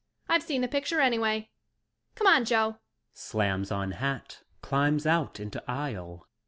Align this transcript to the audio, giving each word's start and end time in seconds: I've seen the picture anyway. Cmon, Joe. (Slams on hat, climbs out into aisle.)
I've 0.27 0.41
seen 0.41 0.61
the 0.61 0.67
picture 0.67 0.99
anyway. 0.99 1.51
Cmon, 2.15 2.43
Joe. 2.47 2.77
(Slams 3.13 3.71
on 3.71 3.91
hat, 3.91 4.41
climbs 4.63 5.05
out 5.05 5.39
into 5.39 5.63
aisle.) 5.69 6.27